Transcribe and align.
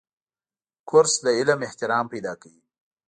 کورس 0.89 1.13
د 1.25 1.27
علم 1.37 1.59
احترام 1.67 2.05
پیدا 2.13 2.33
کوي. 2.41 2.61